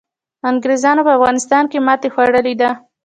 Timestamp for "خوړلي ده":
2.13-2.69